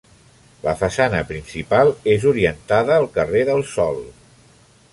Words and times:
La 0.61 0.71
façana 0.79 1.19
principal 1.31 1.93
és 2.15 2.25
orientada 2.31 2.97
al 3.01 3.07
carrer 3.19 3.45
del 3.51 3.65
Sol. 3.77 4.01